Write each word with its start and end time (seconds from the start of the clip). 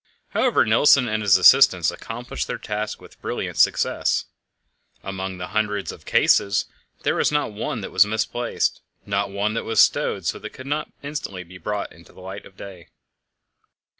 However, 0.29 0.65
Nilsen 0.65 1.07
and 1.07 1.21
his 1.21 1.37
assistants 1.37 1.91
accomplished 1.91 2.47
their 2.47 2.57
task 2.57 2.99
with 2.99 3.21
brilliant 3.21 3.57
success. 3.59 4.25
Among 5.03 5.37
the 5.37 5.49
hundreds 5.49 5.91
of 5.91 6.05
cases 6.05 6.65
there 7.03 7.13
was 7.13 7.31
not 7.31 7.53
one 7.53 7.81
that 7.81 7.91
was 7.91 8.03
misplaced; 8.03 8.81
not 9.05 9.29
one 9.29 9.53
that 9.53 9.63
was 9.63 9.79
stowed 9.79 10.25
so 10.25 10.39
that 10.39 10.47
it 10.47 10.53
could 10.55 10.65
not 10.65 10.91
instantly 11.03 11.43
be 11.43 11.59
brought 11.59 11.91
into 11.91 12.13
the 12.13 12.19
light 12.19 12.47
of 12.47 12.57
day. 12.57 12.87